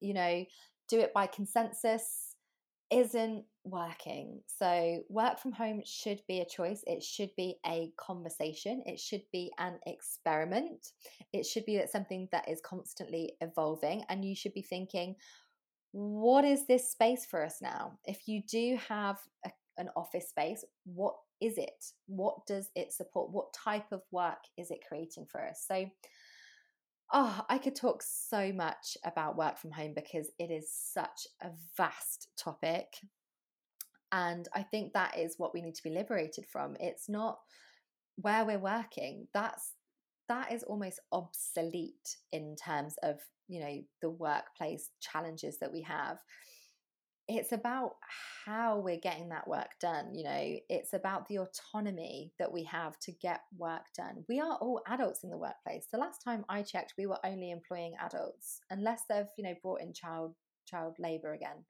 [0.00, 0.44] you know,
[0.88, 2.23] do it by consensus
[2.90, 4.40] isn't working.
[4.46, 6.82] So, work from home should be a choice.
[6.86, 8.82] It should be a conversation.
[8.86, 10.92] It should be an experiment.
[11.32, 14.04] It should be something that is constantly evolving.
[14.08, 15.16] And you should be thinking,
[15.92, 17.98] what is this space for us now?
[18.04, 21.84] If you do have a, an office space, what is it?
[22.06, 23.30] What does it support?
[23.30, 25.64] What type of work is it creating for us?
[25.66, 25.86] So,
[27.12, 31.50] Oh, I could talk so much about work from home because it is such a
[31.76, 32.86] vast topic.
[34.10, 36.76] And I think that is what we need to be liberated from.
[36.80, 37.38] It's not
[38.16, 39.28] where we're working.
[39.34, 39.72] That's
[40.28, 43.16] that is almost obsolete in terms of,
[43.48, 46.18] you know, the workplace challenges that we have.
[47.26, 47.92] It's about
[48.44, 50.14] how we're getting that work done.
[50.14, 54.24] You know, it's about the autonomy that we have to get work done.
[54.28, 55.86] We are all adults in the workplace.
[55.90, 59.80] The last time I checked, we were only employing adults, unless they've, you know, brought
[59.80, 60.34] in child
[60.66, 61.64] child labour again.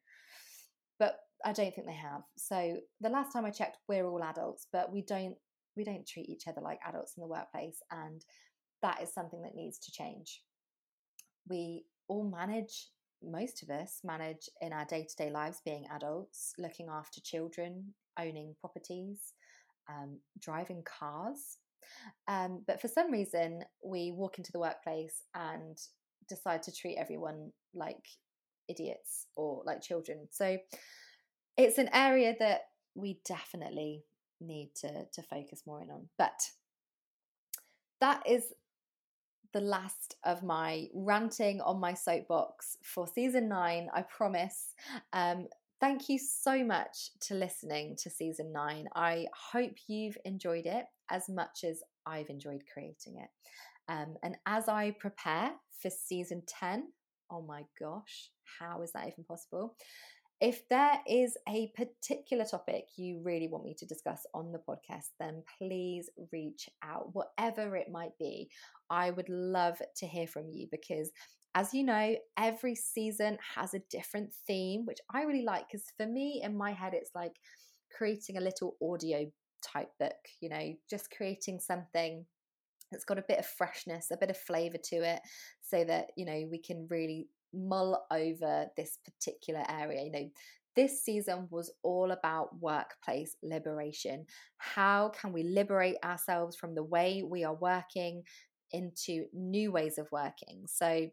[0.99, 2.23] But I don't think they have.
[2.37, 5.37] So the last time I checked, we're all adults, but we don't
[5.77, 8.25] we don't treat each other like adults in the workplace, and
[8.83, 10.43] that is something that needs to change.
[11.49, 12.89] We all manage
[13.23, 17.95] most of us manage in our day to day lives being adults, looking after children,
[18.19, 19.33] owning properties,
[19.89, 21.59] um, driving cars.
[22.29, 25.79] Um, but for some reason, we walk into the workplace and
[26.29, 28.07] decide to treat everyone like
[28.69, 30.27] idiots or like children.
[30.31, 30.57] So
[31.57, 32.63] it's an area that
[32.95, 34.05] we definitely
[34.41, 36.09] need to, to focus more in on.
[36.19, 36.41] But
[38.01, 38.45] that is
[39.55, 44.75] the last of my ranting on my soapbox for season nine, I promise.
[45.13, 45.47] Um,
[45.81, 48.89] thank you so much to listening to season nine.
[48.97, 53.31] I hope you've enjoyed it as much as I've enjoyed creating it.
[53.89, 56.89] Um, and as I prepare for season 10,
[57.31, 59.77] oh my gosh, how is that even possible?
[60.41, 65.11] If there is a particular topic you really want me to discuss on the podcast,
[65.19, 68.51] then please reach out, whatever it might be.
[68.91, 71.11] I would love to hear from you because
[71.55, 76.07] as you know, every season has a different theme, which I really like because for
[76.07, 77.37] me, in my head, it's like
[77.97, 79.31] creating a little audio
[79.63, 82.27] type book, you know, just creating something
[82.91, 85.21] that's got a bit of freshness, a bit of flavor to it,
[85.63, 90.05] so that, you know, we can really mull over this particular area.
[90.05, 90.31] You know,
[90.77, 94.27] this season was all about workplace liberation.
[94.59, 98.25] How can we liberate ourselves from the way we are working
[98.73, 100.65] into new ways of working?
[100.67, 101.09] So,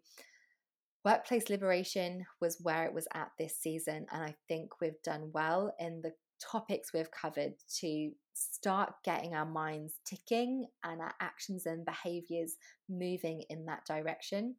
[1.05, 5.73] workplace liberation was where it was at this season, and I think we've done well
[5.79, 11.85] in the topics we've covered to start getting our minds ticking and our actions and
[11.85, 12.55] behaviors
[12.89, 14.55] moving in that direction.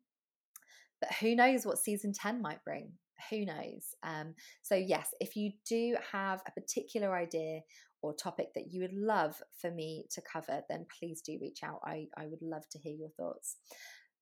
[1.02, 2.92] But who knows what season 10 might bring?
[3.28, 3.96] Who knows?
[4.04, 7.60] Um, so, yes, if you do have a particular idea
[8.02, 11.80] or topic that you would love for me to cover, then please do reach out.
[11.84, 13.56] I, I would love to hear your thoughts.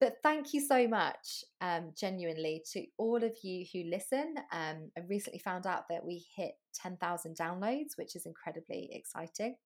[0.01, 4.35] But thank you so much, um, genuinely, to all of you who listen.
[4.51, 9.57] Um, I recently found out that we hit 10,000 downloads, which is incredibly exciting.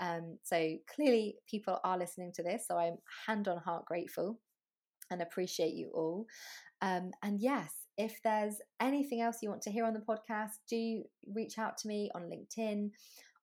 [0.00, 2.66] Um, so clearly, people are listening to this.
[2.66, 2.96] So I'm
[3.28, 4.40] hand on heart grateful
[5.10, 6.26] and appreciate you all.
[6.82, 11.02] Um, and yes, if there's anything else you want to hear on the podcast, do
[11.32, 12.90] reach out to me on LinkedIn,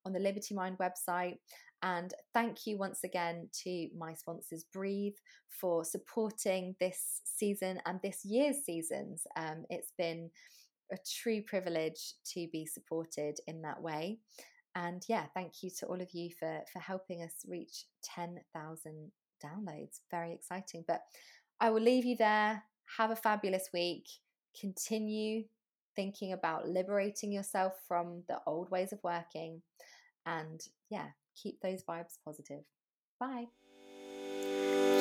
[0.06, 1.38] on the Liberty Mind website.
[1.82, 5.16] And thank you once again to my sponsors, Breathe,
[5.50, 9.24] for supporting this season and this year's seasons.
[9.36, 10.30] Um, it's been
[10.92, 14.20] a true privilege to be supported in that way.
[14.76, 19.12] And yeah, thank you to all of you for for helping us reach 10,000
[19.44, 20.00] downloads.
[20.10, 20.84] Very exciting.
[20.88, 21.02] But
[21.64, 22.62] I will leave you there.
[22.98, 24.10] Have a fabulous week.
[24.60, 25.46] Continue
[25.96, 29.62] thinking about liberating yourself from the old ways of working.
[30.26, 30.60] And
[30.90, 31.08] yeah,
[31.42, 32.66] keep those vibes positive.
[33.18, 33.46] Bye.